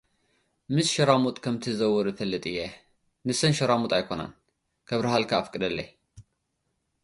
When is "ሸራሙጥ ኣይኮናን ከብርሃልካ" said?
3.59-5.31